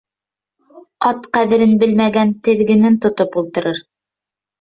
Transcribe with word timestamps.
Ат 1.09 1.27
ҡәҙерең 1.37 1.75
белмәгән 1.83 2.31
теҙгенен 2.47 2.97
тотоп 3.05 3.37
ултырыр 3.43 3.83